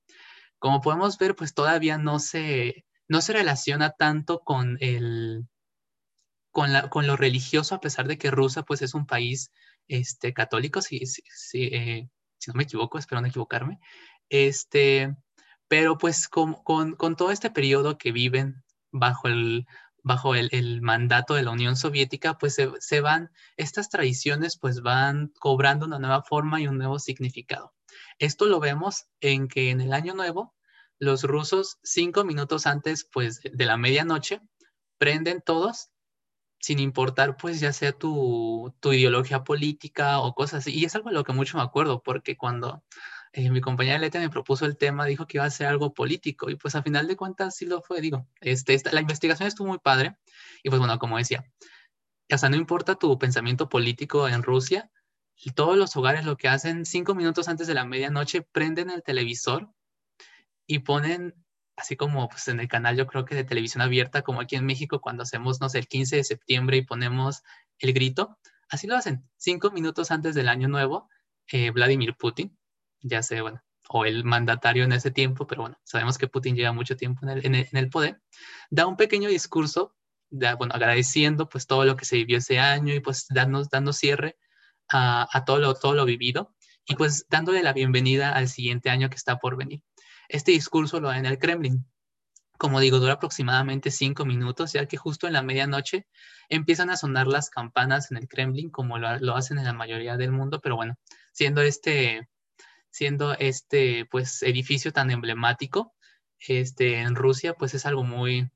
Como 0.59 0.81
podemos 0.81 1.17
ver, 1.19 1.35
pues 1.35 1.55
todavía 1.55 1.97
no 1.97 2.19
se, 2.19 2.85
no 3.11 3.21
se 3.21 3.33
relaciona 3.33 3.91
tanto 3.91 4.39
con, 4.39 4.79
el, 4.81 5.49
con, 6.53 6.73
la, 6.73 6.89
con 6.89 7.09
lo 7.09 7.17
religioso, 7.17 7.75
a 7.75 7.81
pesar 7.81 8.07
de 8.07 8.19
que 8.19 8.31
Rusia 8.31 8.63
pues 8.63 8.83
es 8.83 8.95
un 8.95 9.05
país 9.05 9.51
este, 9.89 10.33
católico, 10.33 10.81
si, 10.81 11.03
eh, 11.55 12.09
si 12.39 12.51
no 12.51 12.55
me 12.55 12.63
equivoco, 12.63 12.99
espero 12.99 13.21
no 13.21 13.27
equivocarme. 13.27 13.81
Este, 14.29 15.13
pero 15.67 15.99
pues 15.99 16.29
con, 16.29 16.55
con, 16.63 16.95
con 16.95 17.17
todo 17.17 17.33
este 17.33 17.51
periodo 17.51 17.99
que 17.99 18.13
viven 18.13 18.63
bajo 18.93 19.27
el, 19.27 19.67
bajo 20.05 20.37
el, 20.37 20.81
mandato 20.81 21.35
de 21.35 21.43
la 21.43 21.51
Unión 21.51 21.75
Soviética, 21.75 22.39
pues 22.39 22.57
se, 22.79 23.01
van, 23.01 23.33
estas 23.57 23.89
tradiciones 23.89 24.57
pues 24.57 24.83
van 24.83 25.33
cobrando 25.41 25.85
una 25.85 25.99
nueva 25.99 26.23
forma 26.23 26.61
y 26.61 26.69
un 26.69 26.79
nuevo 26.79 27.01
significado. 27.01 27.75
Esto 28.21 28.47
lo 28.47 28.61
vemos 28.61 29.07
en 29.21 29.49
que 29.49 29.71
en 29.71 29.81
el 29.81 29.93
año 29.95 30.15
nuevo, 30.15 30.55
los 31.01 31.25
rusos 31.25 31.79
cinco 31.83 32.25
minutos 32.25 32.67
antes 32.67 33.05
pues 33.11 33.41
de 33.43 33.65
la 33.65 33.77
medianoche 33.77 34.41
prenden 34.99 35.41
todos 35.41 35.91
sin 36.61 36.79
importar 36.79 37.37
pues 37.39 37.59
ya 37.59 37.73
sea 37.73 37.93
tu, 37.93 38.75
tu 38.81 38.93
ideología 38.93 39.43
política 39.43 40.21
o 40.21 40.35
cosas 40.35 40.61
así. 40.61 40.79
Y 40.79 40.85
es 40.85 40.95
algo 40.95 41.09
de 41.09 41.15
lo 41.15 41.25
que 41.25 41.33
mucho 41.33 41.57
me 41.57 41.65
acuerdo 41.65 42.03
porque 42.03 42.37
cuando 42.37 42.85
eh, 43.33 43.51
mi 43.51 43.63
compañera 43.63 43.99
Leta 43.99 44.21
me 44.21 44.29
propuso 44.29 44.67
el 44.67 44.77
tema, 44.77 45.07
dijo 45.07 45.27
que 45.27 45.39
iba 45.39 45.47
a 45.47 45.51
ser 45.51 45.69
algo 45.69 45.95
político 45.95 46.51
y 46.51 46.57
pues 46.57 46.75
a 46.75 46.83
final 46.83 47.09
de 47.09 47.17
cuentas 47.17 47.57
sí 47.57 47.65
lo 47.65 47.81
fue, 47.81 48.01
digo, 48.03 48.27
este, 48.41 48.79
la 48.93 49.01
investigación 49.01 49.49
estuvo 49.49 49.69
muy 49.69 49.79
padre 49.79 50.19
y 50.63 50.69
pues 50.69 50.79
bueno, 50.79 50.99
como 50.99 51.17
decía, 51.17 51.45
sea, 52.29 52.51
no 52.51 52.57
importa 52.57 52.97
tu 52.97 53.19
pensamiento 53.19 53.69
político 53.69 54.29
en 54.29 54.43
Rusia, 54.43 54.91
todos 55.55 55.79
los 55.79 55.97
hogares 55.97 56.27
lo 56.27 56.37
que 56.37 56.49
hacen 56.49 56.85
cinco 56.85 57.15
minutos 57.15 57.49
antes 57.49 57.67
de 57.67 57.73
la 57.75 57.87
medianoche 57.87 58.43
prenden 58.43 58.91
el 58.91 59.03
televisor 59.03 59.71
y 60.71 60.81
ponen 60.81 61.35
así 61.77 61.97
como 61.97 62.29
pues, 62.29 62.49
en 62.49 62.61
el 62.61 62.69
canal 62.69 62.97
yo 62.97 63.07
creo 63.07 63.25
que 63.25 63.35
de 63.35 63.45
televisión 63.45 63.83
abierta 63.83 64.23
como 64.23 64.41
aquí 64.41 64.57
en 64.57 64.67
México 64.67 65.01
cuando 65.01 65.23
hacemos 65.23 65.61
no 65.61 65.69
el 65.73 65.89
15 65.89 66.17
de 66.17 66.25
septiembre 66.25 66.77
y 66.77 66.83
ponemos 66.83 67.43
el 67.79 67.93
grito 67.93 68.39
así 68.69 68.87
lo 68.87 68.97
hacen 68.97 69.29
cinco 69.37 69.71
minutos 69.71 70.11
antes 70.11 70.35
del 70.35 70.49
año 70.49 70.69
nuevo 70.69 71.09
eh, 71.53 71.71
Vladimir 71.71 72.15
Putin 72.17 72.57
ya 73.03 73.23
sé, 73.23 73.41
bueno, 73.41 73.63
o 73.89 74.05
el 74.05 74.25
mandatario 74.25 74.85
en 74.85 74.93
ese 74.93 75.11
tiempo, 75.11 75.47
pero 75.47 75.63
bueno, 75.63 75.79
sabemos 75.85 76.19
que 76.19 76.29
Putin 76.29 76.55
lleva 76.55 76.73
mucho 76.73 76.97
tiempo 76.97 77.27
en 77.27 77.55
el, 77.55 77.91
poder, 77.91 78.21
da 78.71 78.87
un 78.87 78.97
pequeño 78.97 79.29
discurso, 79.29 79.97
bueno, 80.31 80.75
agradeciendo 80.75 81.49
pues 81.49 81.67
todo 81.67 81.85
lo 81.85 81.97
que 81.97 82.05
se 82.05 82.17
vivió 82.17 82.39
ese 82.39 82.59
año 82.59 82.95
y 82.95 83.01
pues 83.01 83.27
dando, 83.31 83.65
dando 83.65 83.93
cierre 83.93 84.39
a, 84.89 85.45
todo, 85.47 85.59
lo, 85.59 85.75
todo 85.75 85.95
lo 85.95 86.05
vivido 86.05 86.55
y 86.85 86.97
pues 86.97 87.27
dándole 87.29 87.63
la 87.63 87.73
bienvenida 87.73 88.33
al 88.33 88.49
siguiente 88.49 88.91
año 88.91 89.09
que 89.09 89.17
está 89.17 89.39
por 89.39 89.57
venir. 89.57 89.83
Este 90.33 90.53
discurso 90.53 91.01
lo 91.01 91.09
da 91.09 91.19
en 91.19 91.27
el 91.27 91.39
Kremlin. 91.39 91.85
como 92.57 92.79
digo, 92.81 92.99
dura 92.99 93.15
aproximadamente 93.15 93.91
cinco 93.91 94.25
minutos, 94.27 94.73
ya 94.75 94.87
que 94.87 94.97
justo 94.99 95.27
en 95.27 95.33
la 95.33 95.43
medianoche 95.43 96.07
empiezan 96.51 96.91
a 96.91 96.97
sonar 96.97 97.27
las 97.27 97.51
campanas 97.51 98.11
en 98.11 98.19
el 98.19 98.29
Kremlin, 98.29 98.71
como 98.71 98.99
lo, 98.99 99.35
hacen 99.35 99.59
en 99.59 99.65
la 99.65 99.73
mayoría 99.73 100.17
del 100.19 100.31
mundo, 100.31 100.61
pero 100.61 100.77
bueno, 100.77 100.97
siendo 101.33 101.63
este, 101.63 102.29
siendo 102.91 103.33
este, 103.35 104.07
pues, 104.11 104.43
edificio 104.43 104.93
tan 104.93 105.11
emblemático, 105.11 105.95
este, 106.39 107.01
en 107.01 107.15
Rusia, 107.17 107.55
pues 107.55 107.75
es 107.75 107.87
algo 107.87 108.05
muy, 108.05 108.51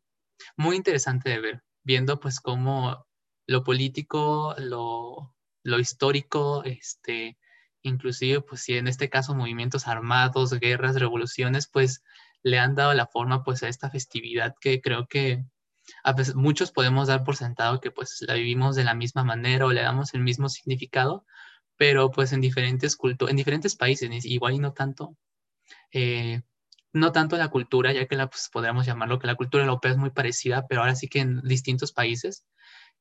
muy 0.56 0.76
interesante 0.76 1.30
de 1.30 1.40
ver, 1.40 1.64
viendo 1.82 2.20
pues 2.20 2.40
cómo 2.40 3.06
lo 3.46 3.64
político, 3.64 4.54
lo, 4.58 5.34
lo 5.62 5.78
histórico, 5.80 6.62
este, 6.64 7.38
inclusive, 7.84 8.40
pues 8.40 8.62
si 8.62 8.76
en 8.76 8.88
este 8.88 9.08
caso 9.08 9.34
movimientos 9.34 9.86
armados, 9.86 10.58
guerras, 10.58 10.96
revoluciones, 10.96 11.68
pues 11.68 12.02
le 12.42 12.58
han 12.58 12.74
dado 12.74 12.94
la 12.94 13.06
forma 13.06 13.44
pues 13.44 13.62
a 13.62 13.68
esta 13.68 13.90
festividad 13.90 14.54
que 14.60 14.80
creo 14.80 15.06
que 15.06 15.44
a 16.02 16.12
veces 16.12 16.34
muchos 16.34 16.72
podemos 16.72 17.08
dar 17.08 17.24
por 17.24 17.36
sentado 17.36 17.80
que 17.80 17.90
pues 17.90 18.24
la 18.26 18.34
vivimos 18.34 18.76
de 18.76 18.84
la 18.84 18.94
misma 18.94 19.24
manera 19.24 19.66
o 19.66 19.72
le 19.72 19.82
damos 19.82 20.14
el 20.14 20.22
mismo 20.22 20.48
significado, 20.48 21.26
pero 21.76 22.10
pues 22.10 22.32
en 22.32 22.40
diferentes 22.40 22.96
culturas, 22.96 23.30
en 23.30 23.36
diferentes 23.36 23.76
países, 23.76 24.24
igual 24.24 24.54
y 24.54 24.58
no 24.58 24.72
tanto, 24.72 25.16
eh, 25.92 26.42
no 26.92 27.12
tanto 27.12 27.36
la 27.36 27.48
cultura, 27.48 27.92
ya 27.92 28.06
que 28.06 28.16
la 28.16 28.28
pues, 28.28 28.48
podríamos 28.52 28.86
llamarlo 28.86 29.18
que 29.18 29.26
la 29.26 29.34
cultura 29.34 29.64
europea 29.64 29.92
es 29.92 29.98
muy 29.98 30.10
parecida, 30.10 30.66
pero 30.68 30.82
ahora 30.82 30.94
sí 30.94 31.08
que 31.08 31.20
en 31.20 31.42
distintos 31.42 31.92
países, 31.92 32.46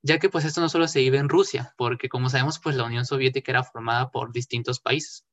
ya 0.03 0.19
que 0.19 0.29
pues 0.29 0.45
esto 0.45 0.61
no 0.61 0.69
solo 0.69 0.87
se 0.87 0.99
vive 0.99 1.17
en 1.17 1.29
Rusia, 1.29 1.73
porque 1.77 2.09
como 2.09 2.29
sabemos 2.29 2.59
pues 2.59 2.75
la 2.75 2.83
Unión 2.83 3.05
Soviética 3.05 3.51
era 3.51 3.63
formada 3.63 4.11
por 4.11 4.33
distintos 4.33 4.79
países, 4.79 5.25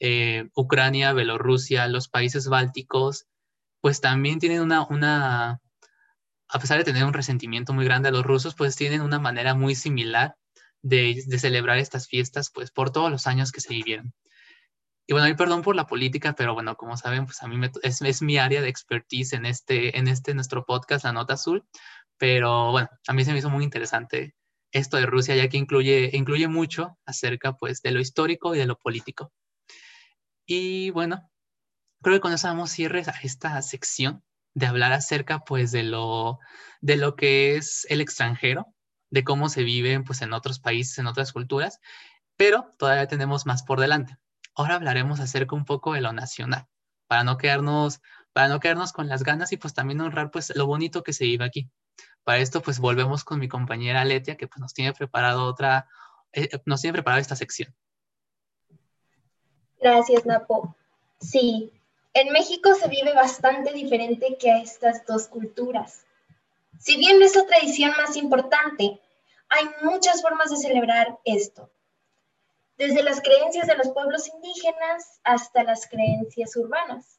eh, 0.00 0.48
Ucrania, 0.54 1.12
Bielorrusia, 1.14 1.88
los 1.88 2.08
países 2.08 2.48
bálticos, 2.48 3.26
pues 3.80 4.00
también 4.00 4.38
tienen 4.38 4.60
una, 4.60 4.86
una, 4.86 5.60
a 6.48 6.58
pesar 6.60 6.78
de 6.78 6.84
tener 6.84 7.04
un 7.04 7.14
resentimiento 7.14 7.72
muy 7.72 7.86
grande 7.86 8.10
a 8.10 8.12
los 8.12 8.24
rusos, 8.24 8.54
pues 8.54 8.76
tienen 8.76 9.00
una 9.00 9.18
manera 9.18 9.54
muy 9.54 9.74
similar 9.74 10.36
de, 10.82 11.22
de 11.26 11.38
celebrar 11.38 11.78
estas 11.78 12.06
fiestas, 12.06 12.50
pues 12.52 12.70
por 12.70 12.90
todos 12.90 13.10
los 13.10 13.26
años 13.26 13.50
que 13.50 13.62
se 13.62 13.74
vivieron. 13.74 14.12
Y 15.10 15.14
bueno, 15.14 15.26
y 15.26 15.34
perdón 15.34 15.62
por 15.62 15.74
la 15.74 15.86
política, 15.86 16.34
pero 16.34 16.52
bueno, 16.52 16.76
como 16.76 16.98
saben, 16.98 17.24
pues 17.24 17.42
a 17.42 17.48
mí 17.48 17.58
es, 17.82 18.02
es, 18.02 18.20
mi 18.20 18.36
área 18.36 18.60
de 18.60 18.68
expertise 18.68 19.32
en 19.32 19.46
este, 19.46 19.96
en 19.98 20.06
este 20.06 20.34
nuestro 20.34 20.66
podcast, 20.66 21.02
La 21.06 21.12
Nota 21.12 21.32
Azul. 21.32 21.66
Pero 22.18 22.72
bueno, 22.72 22.88
a 23.06 23.12
mí 23.12 23.24
se 23.24 23.32
me 23.32 23.38
hizo 23.38 23.50
muy 23.50 23.64
interesante 23.64 24.34
esto 24.72 24.96
de 24.96 25.06
Rusia, 25.06 25.36
ya 25.36 25.48
que 25.48 25.56
incluye, 25.56 26.10
incluye 26.12 26.48
mucho 26.48 26.98
acerca 27.06 27.54
pues 27.54 27.82
de 27.82 27.92
lo 27.92 28.00
histórico 28.00 28.54
y 28.54 28.58
de 28.58 28.66
lo 28.66 28.78
político. 28.78 29.32
Y 30.46 30.90
bueno, 30.90 31.30
creo 32.02 32.16
que 32.16 32.20
con 32.20 32.32
eso 32.32 32.48
damos 32.48 32.70
cierre 32.70 33.02
a 33.06 33.14
esta 33.22 33.60
sección 33.62 34.24
de 34.54 34.66
hablar 34.66 34.92
acerca 34.92 35.40
pues 35.40 35.72
de 35.72 35.84
lo, 35.84 36.38
de 36.80 36.96
lo 36.96 37.16
que 37.16 37.56
es 37.56 37.86
el 37.90 38.00
extranjero, 38.00 38.66
de 39.10 39.24
cómo 39.24 39.48
se 39.48 39.64
vive 39.64 40.00
pues 40.02 40.22
en 40.22 40.32
otros 40.32 40.60
países, 40.60 40.98
en 40.98 41.06
otras 41.06 41.32
culturas, 41.32 41.80
pero 42.36 42.74
todavía 42.78 43.08
tenemos 43.08 43.46
más 43.46 43.62
por 43.62 43.80
delante 43.80 44.18
ahora 44.58 44.74
hablaremos 44.74 45.20
acerca 45.20 45.54
un 45.54 45.64
poco 45.64 45.94
de 45.94 46.00
lo 46.00 46.12
nacional, 46.12 46.66
para 47.06 47.24
no 47.24 47.38
quedarnos, 47.38 48.00
para 48.32 48.48
no 48.48 48.60
quedarnos 48.60 48.92
con 48.92 49.08
las 49.08 49.22
ganas 49.22 49.52
y 49.52 49.56
pues 49.56 49.72
también 49.72 50.00
honrar 50.00 50.30
pues 50.32 50.52
lo 50.56 50.66
bonito 50.66 51.02
que 51.04 51.12
se 51.12 51.24
vive 51.24 51.44
aquí. 51.44 51.70
Para 52.24 52.38
esto 52.38 52.62
pues 52.62 52.78
volvemos 52.78 53.24
con 53.24 53.38
mi 53.38 53.48
compañera 53.48 54.04
Letia 54.04 54.36
que 54.36 54.46
pues 54.46 54.60
nos 54.60 54.74
tiene 54.74 54.92
preparado 54.92 55.44
otra, 55.44 55.88
eh, 56.32 56.48
nos 56.66 56.80
tiene 56.80 56.92
preparado 56.94 57.20
esta 57.20 57.36
sección. 57.36 57.74
Gracias, 59.80 60.26
Napo. 60.26 60.76
Sí, 61.20 61.72
en 62.14 62.32
México 62.32 62.74
se 62.74 62.88
vive 62.88 63.14
bastante 63.14 63.72
diferente 63.72 64.36
que 64.38 64.50
a 64.50 64.60
estas 64.60 65.06
dos 65.06 65.28
culturas. 65.28 66.04
Si 66.78 66.96
bien 66.96 67.22
es 67.22 67.34
la 67.36 67.46
tradición 67.46 67.92
más 67.96 68.16
importante, 68.16 69.00
hay 69.48 69.64
muchas 69.82 70.20
formas 70.22 70.50
de 70.50 70.56
celebrar 70.56 71.18
esto 71.24 71.70
desde 72.78 73.02
las 73.02 73.20
creencias 73.20 73.66
de 73.66 73.76
los 73.76 73.88
pueblos 73.88 74.28
indígenas 74.28 75.20
hasta 75.24 75.64
las 75.64 75.88
creencias 75.88 76.56
urbanas. 76.56 77.18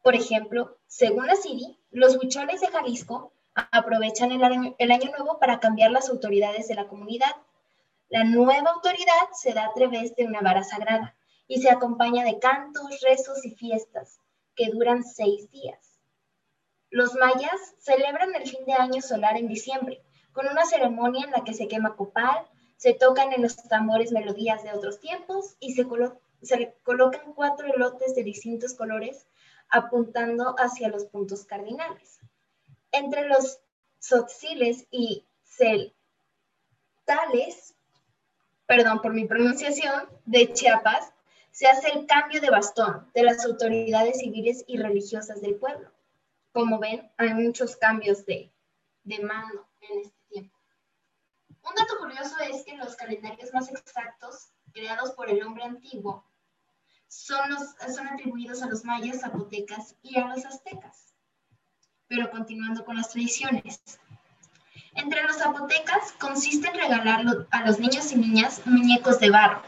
Por 0.00 0.14
ejemplo, 0.14 0.78
según 0.86 1.26
la 1.26 1.34
CIDI, 1.34 1.76
los 1.90 2.16
huicholes 2.16 2.60
de 2.60 2.68
Jalisco 2.68 3.32
aprovechan 3.56 4.32
el 4.32 4.44
año, 4.44 4.74
el 4.78 4.90
año 4.90 5.10
nuevo 5.10 5.38
para 5.38 5.60
cambiar 5.60 5.90
las 5.90 6.10
autoridades 6.10 6.68
de 6.68 6.74
la 6.74 6.86
comunidad. 6.86 7.34
La 8.08 8.24
nueva 8.24 8.70
autoridad 8.70 9.30
se 9.32 9.52
da 9.52 9.66
a 9.66 9.74
través 9.74 10.14
de 10.14 10.26
una 10.26 10.40
vara 10.40 10.62
sagrada 10.62 11.16
y 11.48 11.60
se 11.62 11.70
acompaña 11.70 12.24
de 12.24 12.38
cantos, 12.38 13.00
rezos 13.00 13.44
y 13.44 13.50
fiestas 13.50 14.20
que 14.54 14.70
duran 14.70 15.02
seis 15.02 15.50
días. 15.50 15.98
Los 16.90 17.14
mayas 17.14 17.74
celebran 17.78 18.34
el 18.34 18.48
fin 18.48 18.64
de 18.66 18.74
año 18.74 19.02
solar 19.02 19.36
en 19.36 19.48
diciembre, 19.48 20.02
con 20.32 20.46
una 20.46 20.64
ceremonia 20.64 21.24
en 21.24 21.32
la 21.32 21.44
que 21.44 21.54
se 21.54 21.66
quema 21.66 21.96
copal, 21.96 22.46
se 22.76 22.92
tocan 22.92 23.32
en 23.32 23.42
los 23.42 23.56
tambores 23.68 24.12
melodías 24.12 24.62
de 24.62 24.72
otros 24.72 25.00
tiempos 25.00 25.56
y 25.60 25.72
se, 25.72 25.86
colocan 26.82 27.32
cuatro 27.34 27.66
elotes 27.74 28.14
de 28.14 28.22
distintos 28.22 28.74
colores 28.74 29.26
apuntando 29.68 30.54
hacia 30.58 30.88
los 30.88 31.06
puntos 31.06 31.44
cardinales. 31.44 32.20
Entre 32.96 33.28
los 33.28 33.60
tzotziles 34.00 34.86
y 34.90 35.24
celtales, 35.44 35.94
perdón 38.66 39.00
por 39.00 39.12
mi 39.12 39.26
pronunciación, 39.26 40.08
de 40.24 40.52
Chiapas, 40.52 41.12
se 41.50 41.66
hace 41.66 41.90
el 41.90 42.06
cambio 42.06 42.40
de 42.40 42.50
bastón 42.50 43.10
de 43.14 43.22
las 43.22 43.44
autoridades 43.44 44.18
civiles 44.18 44.64
y 44.66 44.78
religiosas 44.78 45.40
del 45.40 45.54
pueblo. 45.56 45.90
Como 46.52 46.78
ven, 46.78 47.10
hay 47.16 47.32
muchos 47.34 47.76
cambios 47.76 48.26
de, 48.26 48.50
de 49.04 49.18
mano 49.20 49.66
en 49.80 50.00
este 50.00 50.16
un 51.68 51.74
dato 51.74 51.98
curioso 51.98 52.36
es 52.48 52.64
que 52.64 52.76
los 52.76 52.94
calendarios 52.94 53.52
más 53.52 53.68
exactos, 53.68 54.52
creados 54.72 55.10
por 55.12 55.28
el 55.28 55.42
hombre 55.42 55.64
antiguo, 55.64 56.24
son, 57.08 57.56
son 57.92 58.06
atribuidos 58.06 58.62
a 58.62 58.68
los 58.68 58.84
mayas, 58.84 59.20
zapotecas 59.20 59.96
y 60.00 60.16
a 60.18 60.28
los 60.28 60.44
aztecas. 60.44 61.05
Pero 62.08 62.30
continuando 62.30 62.84
con 62.84 62.96
las 62.96 63.10
tradiciones. 63.10 63.80
Entre 64.94 65.22
los 65.22 65.36
zapotecas 65.36 66.12
consiste 66.18 66.68
en 66.68 66.74
regalar 66.74 67.24
a 67.50 67.66
los 67.66 67.78
niños 67.78 68.12
y 68.12 68.16
niñas 68.16 68.62
muñecos 68.64 69.20
de 69.20 69.30
barro, 69.30 69.62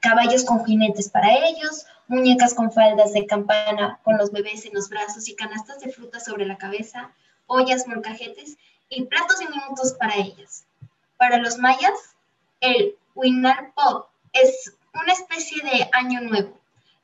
caballos 0.00 0.44
con 0.44 0.64
jinetes 0.64 1.08
para 1.08 1.32
ellos, 1.32 1.86
muñecas 2.06 2.54
con 2.54 2.70
faldas 2.72 3.12
de 3.12 3.26
campana 3.26 3.98
con 4.04 4.16
los 4.18 4.30
bebés 4.30 4.64
en 4.66 4.74
los 4.74 4.88
brazos 4.88 5.28
y 5.28 5.34
canastas 5.34 5.80
de 5.80 5.92
fruta 5.92 6.20
sobre 6.20 6.46
la 6.46 6.58
cabeza, 6.58 7.10
ollas, 7.46 7.86
molcajetes 7.86 8.56
y 8.88 9.04
platos 9.04 9.40
diminutos 9.40 9.94
para 9.94 10.16
ellas. 10.16 10.64
Para 11.16 11.38
los 11.38 11.58
mayas, 11.58 12.16
el 12.60 12.96
Pop 13.74 14.08
es 14.32 14.74
una 14.94 15.12
especie 15.12 15.62
de 15.62 15.88
año 15.92 16.20
nuevo. 16.20 16.56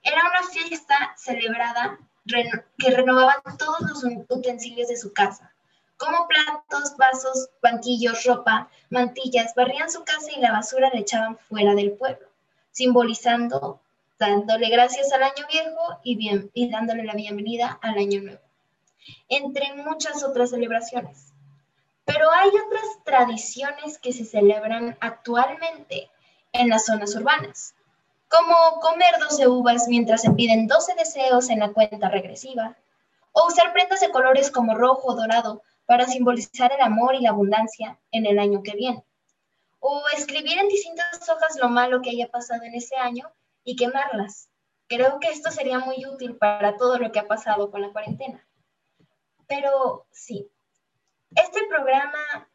Era 0.03 0.21
una 0.29 0.49
fiesta 0.49 1.15
celebrada 1.17 1.99
que 2.79 2.91
renovaban 2.91 3.59
todos 3.59 3.81
los 3.83 4.05
utensilios 4.29 4.89
de 4.89 4.97
su 4.97 5.13
casa, 5.13 5.53
como 5.97 6.27
platos, 6.27 6.97
vasos, 6.97 7.51
banquillos, 7.63 8.25
ropa, 8.25 8.69
mantillas, 8.91 9.55
barrían 9.55 9.91
su 9.91 10.05
casa 10.05 10.29
y 10.35 10.41
la 10.41 10.53
basura 10.53 10.91
la 10.93 11.01
echaban 11.01 11.39
fuera 11.39 11.75
del 11.75 11.93
pueblo, 11.93 12.27
simbolizando 12.73 13.81
dándole 14.19 14.69
gracias 14.69 15.13
al 15.13 15.23
año 15.23 15.47
viejo 15.51 15.99
y, 16.03 16.17
bien, 16.17 16.51
y 16.55 16.71
dándole 16.71 17.05
la 17.05 17.15
bienvenida 17.15 17.79
al 17.83 17.99
año 17.99 18.23
nuevo, 18.23 18.41
entre 19.29 19.75
muchas 19.75 20.23
otras 20.25 20.51
celebraciones. 20.51 21.33
Pero 22.05 22.31
hay 22.31 22.49
otras 22.49 23.05
tradiciones 23.05 23.99
que 23.99 24.13
se 24.13 24.25
celebran 24.25 24.97
actualmente 25.01 26.11
en 26.53 26.69
las 26.69 26.87
zonas 26.87 27.15
urbanas, 27.17 27.75
como 28.35 28.81
comer 28.81 29.15
12 29.21 29.47
uvas 29.47 29.87
mientras 29.87 30.23
se 30.23 30.31
piden 30.31 30.67
12 30.67 30.95
deseos 30.95 31.51
en 31.51 31.61
la 31.61 31.73
cuenta 31.73 32.09
regresiva, 32.09 32.77
o 33.33 33.47
usar 33.47 33.73
prendas 33.73 34.01
de 34.01 34.11
colores 34.11 34.51
como 34.51 34.75
rojo 34.75 35.09
o 35.09 35.15
dorado 35.15 35.63
para 35.87 36.07
simbolizar 36.07 36.73
el 36.73 36.81
amor 36.81 37.15
y 37.15 37.21
la 37.21 37.31
abundancia 37.31 37.99
en 38.11 38.27
el 38.27 38.39
año 38.41 38.63
que 38.63 38.75
viene, 38.75 39.05
o 39.79 40.03
escribir 40.17 40.59
en 40.59 40.69
distintas 40.69 41.29
hojas 41.29 41.57
lo 41.61 41.69
malo 41.69 42.03
que 42.03 42.11
haya 42.11 42.29
pasado 42.29 42.65
en 42.65 42.75
ese 42.75 42.97
año 42.97 43.31
y 43.63 43.77
quemarlas. 43.77 44.49
Creo 44.89 45.21
que 45.21 45.29
esto 45.29 45.51
sería 45.51 45.79
muy 45.79 46.05
útil 46.05 46.37
para 46.37 46.77
todo 46.77 46.99
lo 46.99 47.13
que 47.13 47.21
ha 47.21 47.29
pasado 47.29 47.71
con 47.71 47.83
la 47.83 47.93
cuarentena. 47.93 48.45
Pero 49.47 50.07
sí, 50.11 50.51
este 51.37 51.67
programa 51.69 52.49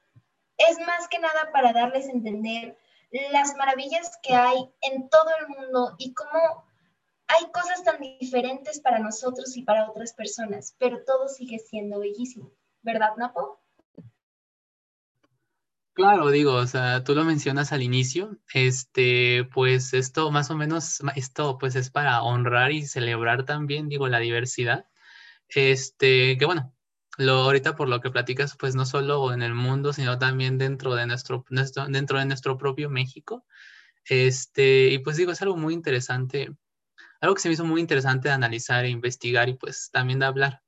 es 0.57 0.77
más 0.79 1.07
que 1.07 1.19
nada 1.19 1.51
para 1.53 1.71
darles 1.71 2.07
a 2.07 2.11
entender 2.11 2.77
las 3.11 3.55
maravillas 3.55 4.17
que 4.21 4.33
hay 4.33 4.69
en 4.81 5.09
todo 5.09 5.29
el 5.39 5.47
mundo 5.47 5.95
y 5.97 6.13
cómo 6.13 6.65
hay 7.27 7.51
cosas 7.51 7.83
tan 7.83 7.99
diferentes 8.19 8.79
para 8.79 8.99
nosotros 8.99 9.55
y 9.55 9.63
para 9.63 9.89
otras 9.89 10.13
personas, 10.13 10.75
pero 10.79 11.03
todo 11.05 11.27
sigue 11.27 11.59
siendo 11.59 11.99
bellísimo, 11.99 12.51
¿verdad, 12.81 13.15
Napo? 13.17 13.61
Claro, 15.93 16.29
digo, 16.29 16.53
o 16.53 16.65
sea, 16.65 17.03
tú 17.03 17.13
lo 17.13 17.25
mencionas 17.25 17.73
al 17.73 17.83
inicio, 17.83 18.37
este, 18.53 19.43
pues 19.53 19.93
esto 19.93 20.31
más 20.31 20.49
o 20.49 20.55
menos, 20.55 21.01
esto 21.15 21.57
pues 21.57 21.75
es 21.75 21.91
para 21.91 22.23
honrar 22.23 22.71
y 22.71 22.85
celebrar 22.85 23.43
también, 23.43 23.89
digo, 23.89 24.07
la 24.07 24.19
diversidad, 24.19 24.87
este, 25.49 26.37
que 26.37 26.45
bueno, 26.45 26.73
lo, 27.19 27.33
ahorita 27.33 27.75
por 27.75 27.89
lo 27.89 28.01
que 28.01 28.11
platicas, 28.11 28.55
pues 28.57 28.75
no 28.75 28.85
solo 28.85 29.33
en 29.33 29.41
el 29.43 29.53
mundo, 29.53 29.93
sino 29.93 30.17
también 30.17 30.57
dentro 30.57 30.95
de 30.95 31.05
nuestro, 31.05 31.45
dentro 31.89 32.19
de 32.19 32.25
nuestro 32.25 32.57
propio 32.57 32.89
México. 32.89 33.45
Este, 34.05 34.87
y 34.91 34.99
pues 34.99 35.17
digo, 35.17 35.31
es 35.31 35.41
algo 35.41 35.57
muy 35.57 35.73
interesante, 35.73 36.55
algo 37.21 37.35
que 37.35 37.41
se 37.41 37.49
me 37.49 37.53
hizo 37.55 37.65
muy 37.65 37.81
interesante 37.81 38.29
de 38.29 38.35
analizar 38.35 38.85
e 38.85 38.89
investigar 38.89 39.49
y 39.49 39.55
pues 39.55 39.89
también 39.91 40.19
de 40.19 40.25
hablar. 40.27 40.61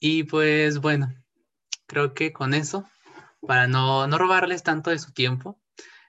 Y 0.00 0.24
pues 0.24 0.78
bueno, 0.78 1.12
creo 1.86 2.14
que 2.14 2.32
con 2.32 2.54
eso, 2.54 2.88
para 3.40 3.66
no, 3.66 4.06
no 4.06 4.18
robarles 4.18 4.62
tanto 4.62 4.90
de 4.90 4.98
su 4.98 5.12
tiempo, 5.12 5.60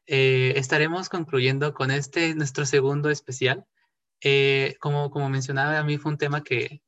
eh, 0.05 0.53
estaremos 0.57 1.09
concluyendo 1.09 1.74
con 1.74 1.91
este 1.91 2.36
nuestro 2.36 2.65
segundo 2.65 3.09
especial. 3.09 3.65
Eh, 4.21 4.75
como, 4.79 5.09
como 5.12 5.29
mencionaba, 5.29 5.77
a 5.77 5.83
mí 5.83 5.97
fue 5.97 6.12
un 6.12 6.17
tema 6.17 6.43
que, 6.43 6.67
que, 6.69 6.81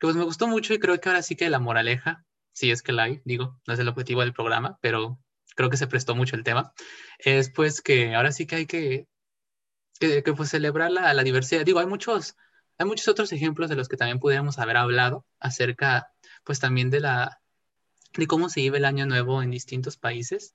pues 0.00 0.16
me 0.16 0.24
gustó 0.24 0.48
mucho 0.48 0.74
y 0.74 0.78
creo 0.78 1.00
que 1.00 1.08
ahora 1.08 1.22
sí 1.22 1.36
que 1.36 1.50
la 1.50 1.58
moraleja, 1.58 2.24
si 2.52 2.70
es 2.70 2.82
que 2.82 2.92
la 2.92 3.04
hay, 3.04 3.22
digo, 3.24 3.60
no 3.66 3.74
es 3.74 3.80
el 3.80 3.88
objetivo 3.88 4.22
del 4.22 4.32
programa, 4.32 4.78
pero 4.82 5.20
creo 5.56 5.70
que 5.70 5.76
se 5.76 5.86
prestó 5.86 6.14
mucho 6.14 6.36
el 6.36 6.44
tema, 6.44 6.72
es 7.18 7.50
pues 7.50 7.82
que 7.82 8.14
ahora 8.14 8.32
sí 8.32 8.46
que 8.46 8.56
hay 8.56 8.66
que, 8.66 9.08
que, 10.00 10.22
pues 10.34 10.50
celebrar 10.50 10.90
la, 10.90 11.14
la, 11.14 11.22
diversidad. 11.22 11.64
Digo, 11.64 11.78
hay 11.80 11.86
muchos, 11.86 12.36
hay 12.78 12.86
muchos 12.86 13.08
otros 13.08 13.32
ejemplos 13.32 13.70
de 13.70 13.76
los 13.76 13.88
que 13.88 13.96
también 13.96 14.18
pudiéramos 14.18 14.58
haber 14.58 14.76
hablado 14.76 15.26
acerca 15.38 16.12
pues 16.44 16.58
también 16.58 16.90
de 16.90 17.00
la 17.00 17.40
de 18.14 18.26
cómo 18.26 18.48
se 18.48 18.60
vive 18.60 18.78
el 18.78 18.84
año 18.84 19.06
nuevo 19.06 19.42
en 19.42 19.50
distintos 19.50 19.96
países. 19.96 20.54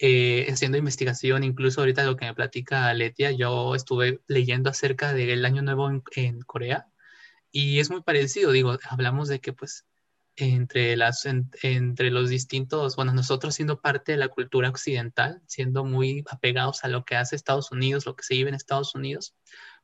Eh, 0.00 0.46
haciendo 0.48 0.78
investigación, 0.78 1.42
incluso 1.42 1.80
ahorita 1.80 2.04
lo 2.04 2.16
que 2.16 2.26
me 2.26 2.34
platica 2.34 2.94
Letia, 2.94 3.32
yo 3.32 3.74
estuve 3.74 4.20
leyendo 4.28 4.70
acerca 4.70 5.12
del 5.12 5.44
Año 5.44 5.60
Nuevo 5.62 5.90
en, 6.14 6.40
Corea 6.42 6.86
y 7.50 7.80
es 7.80 7.90
muy 7.90 8.02
parecido, 8.02 8.52
digo, 8.52 8.78
hablamos 8.88 9.28
de 9.28 9.40
que 9.40 9.52
pues 9.52 9.86
entre, 10.36 10.96
las, 10.96 11.26
entre 11.26 12.10
los 12.12 12.30
distintos, 12.30 12.94
bueno, 12.94 13.12
nosotros 13.12 13.56
siendo 13.56 13.80
parte 13.80 14.12
de 14.12 14.18
la 14.18 14.28
cultura 14.28 14.68
occidental, 14.70 15.42
siendo 15.48 15.84
muy 15.84 16.24
apegados 16.30 16.84
a 16.84 16.88
lo 16.88 17.04
que 17.04 17.16
hace 17.16 17.34
Estados 17.34 17.72
Unidos, 17.72 18.06
lo 18.06 18.14
que 18.14 18.22
se 18.22 18.34
vive 18.34 18.50
en 18.50 18.54
Estados 18.54 18.94
Unidos, 18.94 19.34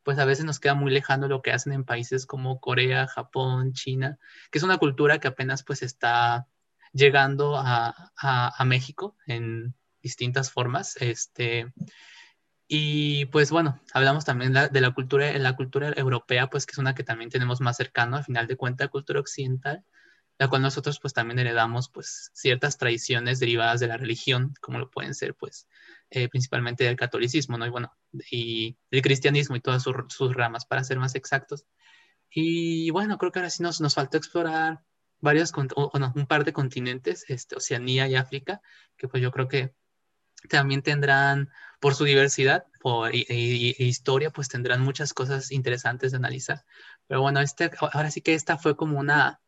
pues 0.04 0.18
a 0.20 0.24
veces 0.24 0.44
nos 0.44 0.60
queda 0.60 0.74
muy 0.74 0.92
lejano 0.92 1.26
lo 1.26 1.42
que 1.42 1.50
hacen 1.50 1.72
en 1.72 1.84
países 1.84 2.26
como 2.26 2.60
Corea, 2.60 3.08
Japón, 3.08 3.72
China, 3.72 4.18
que 4.52 4.58
es 4.58 4.64
una 4.64 4.78
cultura 4.78 5.18
que 5.18 5.28
apenas 5.28 5.64
pues 5.64 5.82
está 5.82 6.46
llegando 6.92 7.56
a, 7.56 8.12
a 8.16 8.64
México 8.64 9.16
en, 9.26 9.74
distintas 10.04 10.52
formas. 10.52 10.96
Este, 11.00 11.72
y 12.68 13.24
pues 13.26 13.50
bueno, 13.50 13.80
hablamos 13.92 14.24
también 14.24 14.52
de 14.52 14.80
la 14.80 14.94
cultura, 14.94 15.36
la 15.38 15.56
cultura 15.56 15.92
europea, 15.96 16.48
pues 16.48 16.66
que 16.66 16.72
es 16.72 16.78
una 16.78 16.94
que 16.94 17.02
también 17.02 17.30
tenemos 17.30 17.60
más 17.60 17.76
cercano, 17.76 18.16
al 18.16 18.24
final 18.24 18.46
de 18.46 18.56
cuentas, 18.56 18.90
cultura 18.90 19.20
occidental, 19.20 19.84
la 20.38 20.48
cual 20.48 20.62
nosotros 20.62 21.00
pues 21.00 21.12
también 21.14 21.38
heredamos 21.38 21.88
pues 21.88 22.30
ciertas 22.34 22.78
tradiciones 22.78 23.40
derivadas 23.40 23.80
de 23.80 23.88
la 23.88 23.96
religión, 23.96 24.54
como 24.60 24.78
lo 24.78 24.90
pueden 24.90 25.14
ser 25.14 25.34
pues 25.34 25.66
eh, 26.10 26.28
principalmente 26.28 26.84
del 26.84 26.96
catolicismo, 26.96 27.58
¿no? 27.58 27.66
Y 27.66 27.70
bueno, 27.70 27.92
y 28.30 28.78
el 28.90 29.02
cristianismo 29.02 29.56
y 29.56 29.60
todas 29.60 29.82
sus, 29.82 30.34
ramas, 30.34 30.66
para 30.66 30.84
ser 30.84 30.98
más 30.98 31.14
exactos. 31.14 31.64
Y 32.30 32.90
bueno, 32.90 33.18
creo 33.18 33.32
que 33.32 33.38
ahora 33.38 33.50
sí 33.50 33.62
nos, 33.62 33.80
nos 33.80 33.94
falta 33.94 34.18
explorar 34.18 34.80
varios, 35.20 35.52
o, 35.76 35.98
no, 35.98 36.12
un 36.14 36.26
par 36.26 36.44
de 36.44 36.52
continentes, 36.52 37.24
este, 37.28 37.56
Oceanía 37.56 38.06
y 38.08 38.14
África, 38.14 38.60
que 38.96 39.08
pues 39.08 39.22
yo 39.22 39.32
creo 39.32 39.48
que 39.48 39.74
también 40.48 40.82
tendrán, 40.82 41.50
por 41.80 41.94
su 41.94 42.04
diversidad 42.04 42.64
por, 42.80 43.14
e, 43.14 43.24
historia, 43.78 44.30
pues 44.30 44.48
tendrán 44.48 44.82
muchas 44.82 45.14
cosas 45.14 45.50
interesantes 45.52 46.12
de 46.12 46.18
analizar. 46.18 46.64
Pero 47.06 47.22
bueno, 47.22 47.40
este, 47.40 47.70
ahora 47.92 48.10
sí 48.10 48.20
que 48.20 48.34
esta 48.34 48.58
fue 48.58 48.76
como 48.76 48.98
una, 48.98 49.40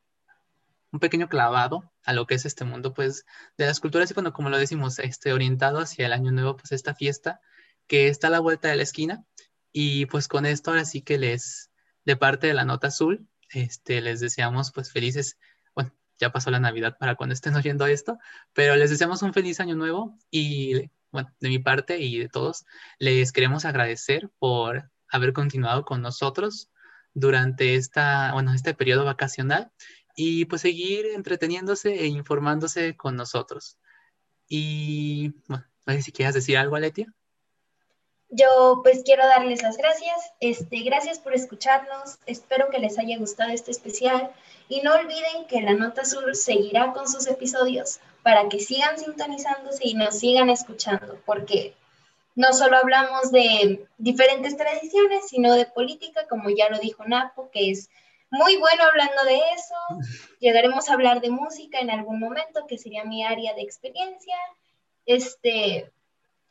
un 0.91 1.01
pequeño 1.01 1.29
clavado 1.29 1.91
a 2.05 2.13
lo 2.13 2.27
que 2.27 2.35
es 2.35 2.47
este 2.47 2.65
mundo, 2.65 2.95
pues, 2.95 3.25
de 3.59 3.67
las 3.67 3.81
culturas 3.81 4.11
y 4.11 4.15
bueno, 4.15 4.33
como 4.33 4.51
lo 4.51 4.59
decimos, 4.59 4.99
este, 4.99 5.33
orientado 5.33 5.81
hacia 5.81 6.07
el 6.07 6.13
año 6.13 6.33
nuevo, 6.33 6.57
pues 6.57 6.73
esta 6.73 6.95
fiesta 6.95 7.41
que 7.87 8.09
está 8.09 8.29
a 8.29 8.31
la 8.31 8.41
vuelta 8.41 8.69
de 8.69 8.77
la 8.77 8.83
esquina. 8.83 9.25
Y 9.73 10.07
pues 10.07 10.29
con 10.29 10.47
esto 10.47 10.71
ahora 10.71 10.85
sí 10.85 11.03
que 11.03 11.19
les, 11.19 11.71
de 12.05 12.17
parte 12.17 12.47
de 12.47 12.55
la 12.55 12.65
nota 12.65 12.89
azul, 12.89 13.29
este, 13.51 14.01
les 14.01 14.21
deseamos 14.21 14.73
pues 14.73 14.93
felices 14.93 15.39
ya 16.19 16.33
pasó 16.33 16.51
la 16.51 16.61
Navidad 16.61 16.97
para 16.99 17.15
cuando 17.15 17.33
estén 17.35 17.55
oyendo 17.55 17.87
esto, 17.87 18.19
pero 18.53 18.77
les 18.77 18.91
deseamos 18.91 19.23
un 19.23 19.33
feliz 19.33 19.61
año 19.61 19.75
nuevo 19.75 20.19
y, 20.31 20.91
bueno, 21.11 21.31
de 21.41 21.49
mi 21.49 21.59
parte 21.59 21.99
y 22.01 22.19
de 22.19 22.29
todos, 22.29 22.65
les 22.99 23.33
queremos 23.33 23.65
agradecer 23.65 24.31
por 24.39 24.91
haber 25.09 25.33
continuado 25.33 25.85
con 25.85 26.03
nosotros 26.03 26.71
durante 27.15 27.75
esta, 27.77 28.33
bueno, 28.33 28.53
este 28.53 28.75
periodo 28.75 29.05
vacacional 29.05 29.73
y 30.17 30.47
pues 30.47 30.63
seguir 30.63 31.07
entreteniéndose 31.15 31.95
e 31.95 32.07
informándose 32.07 32.97
con 32.97 33.17
nosotros. 33.17 33.79
Y, 34.49 35.35
bueno, 35.49 35.65
no 35.87 35.93
sé 35.95 36.03
si 36.03 36.13
quieras 36.13 36.35
decir 36.35 36.57
algo, 36.59 36.77
Aletia. 36.77 37.16
Yo 38.29 38.81
pues 38.83 39.03
quiero 39.05 39.25
darles 39.27 39.63
las 39.63 39.77
gracias. 39.77 40.33
Este, 40.41 40.81
gracias 40.81 41.19
por 41.19 41.35
escucharnos. 41.35 42.19
Espero 42.27 42.71
que 42.71 42.79
les 42.79 42.99
haya 42.99 43.19
gustado 43.19 43.53
este 43.53 43.71
especial 43.71 44.33
y 44.69 44.81
no 44.81 44.95
olviden 44.95 45.47
que 45.49 45.61
la 45.63 45.75
Nota 45.75 46.05
Sur 46.05 46.35
seguirá 46.35 46.93
con 46.93 47.09
sus 47.09 47.27
episodios 47.29 48.01
para 48.23 48.49
que 48.49 48.59
sigan 48.59 48.99
sintonizándose 48.99 49.87
y 49.87 49.95
nos 49.95 50.19
sigan 50.19 50.51
escuchando, 50.51 51.21
porque 51.25 51.75
no 52.35 52.53
solo 52.53 52.77
hablamos 52.77 53.31
de 53.31 53.87
diferentes 53.99 54.57
tradiciones, 54.57 55.29
sino 55.29 55.55
de 55.55 55.67
política, 55.67 56.27
como 56.29 56.51
ya 56.51 56.69
lo 56.69 56.79
dijo 56.79 57.05
Napo, 57.07 57.49
que 57.53 57.71
es 57.71 57.89
muy 58.31 58.57
bueno 58.57 58.83
hablando 58.83 59.25
de 59.25 59.37
eso. 59.55 59.75
Llegaremos 60.41 60.89
a 60.89 60.95
hablar 60.95 61.21
de 61.21 61.31
música 61.31 61.79
en 61.79 61.91
algún 61.91 62.19
momento, 62.19 62.67
que 62.67 62.79
sería 62.79 63.05
mi 63.05 63.25
área 63.25 63.55
de 63.55 63.63
experiencia. 63.63 64.37
Este, 65.07 65.93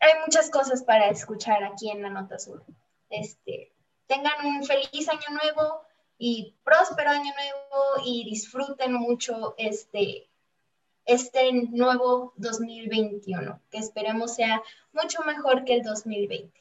hay 0.05 0.19
muchas 0.25 0.49
cosas 0.49 0.83
para 0.83 1.09
escuchar 1.09 1.63
aquí 1.63 1.89
en 1.89 2.03
la 2.03 2.09
Nota 2.09 2.37
Sur. 2.37 2.63
Este, 3.09 3.73
tengan 4.07 4.45
un 4.45 4.63
feliz 4.63 5.09
año 5.09 5.27
nuevo 5.31 5.81
y 6.17 6.55
próspero 6.63 7.09
año 7.09 7.23
nuevo 7.33 8.05
y 8.05 8.23
disfruten 8.25 8.93
mucho 8.93 9.55
este, 9.57 10.29
este 11.05 11.51
nuevo 11.71 12.33
2021, 12.37 13.59
que 13.71 13.77
esperemos 13.79 14.35
sea 14.35 14.61
mucho 14.93 15.23
mejor 15.23 15.65
que 15.65 15.75
el 15.75 15.83
2020. 15.83 16.53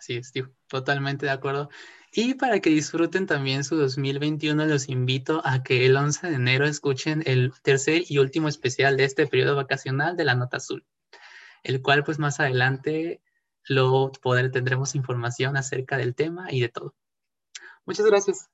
Sí, 0.00 0.16
estoy 0.16 0.46
totalmente 0.66 1.26
de 1.26 1.32
acuerdo. 1.32 1.68
Y 2.10 2.34
para 2.34 2.60
que 2.60 2.70
disfruten 2.70 3.26
también 3.26 3.64
su 3.64 3.76
2021, 3.76 4.66
los 4.66 4.88
invito 4.88 5.42
a 5.44 5.62
que 5.62 5.84
el 5.84 5.96
11 5.96 6.28
de 6.28 6.34
enero 6.34 6.66
escuchen 6.66 7.22
el 7.26 7.52
tercer 7.62 8.04
y 8.08 8.18
último 8.18 8.48
especial 8.48 8.96
de 8.96 9.04
este 9.04 9.26
periodo 9.26 9.56
vacacional 9.56 10.16
de 10.16 10.24
la 10.24 10.34
Nota 10.34 10.58
Azul 10.58 10.84
el 11.64 11.82
cual 11.82 12.04
pues 12.04 12.18
más 12.18 12.38
adelante 12.38 13.20
lo 13.64 14.12
poder, 14.12 14.52
tendremos 14.52 14.94
información 14.94 15.56
acerca 15.56 15.96
del 15.96 16.14
tema 16.14 16.52
y 16.52 16.60
de 16.60 16.68
todo. 16.68 16.94
Muchas 17.86 18.06
gracias. 18.06 18.50